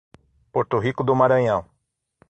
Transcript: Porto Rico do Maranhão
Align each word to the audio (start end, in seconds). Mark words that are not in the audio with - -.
Porto 0.51 0.79
Rico 0.79 1.03
do 1.03 1.15
Maranhão 1.15 1.69